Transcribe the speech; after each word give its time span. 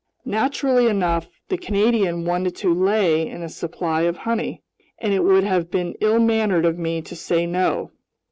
Naturally 0.25 0.87
enough, 0.87 1.29
the 1.49 1.59
Canadian 1.59 2.25
wanted 2.25 2.55
to 2.55 2.73
lay 2.73 3.27
in 3.29 3.43
a 3.43 3.49
supply 3.49 4.01
of 4.01 4.17
honey, 4.17 4.63
and 4.97 5.13
it 5.13 5.23
would 5.23 5.43
have 5.43 5.69
been 5.69 5.93
ill 6.01 6.17
mannered 6.19 6.65
of 6.65 6.79
me 6.79 7.03
to 7.03 7.15
say 7.15 7.45
no. 7.45 7.91